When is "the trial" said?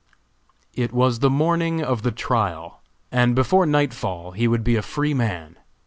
2.01-2.81